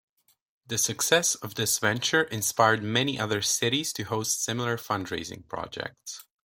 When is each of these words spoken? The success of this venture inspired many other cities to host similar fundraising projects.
The 0.65 0.79
success 0.79 1.35
of 1.35 1.53
this 1.53 1.77
venture 1.77 2.23
inspired 2.23 2.81
many 2.81 3.19
other 3.19 3.43
cities 3.43 3.93
to 3.93 4.01
host 4.05 4.43
similar 4.43 4.75
fundraising 4.77 5.47
projects. 5.47 6.25